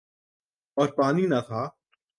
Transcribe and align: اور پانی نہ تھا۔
اور 0.77 0.87
پانی 0.87 1.25
نہ 1.27 1.39
تھا۔ 1.47 1.61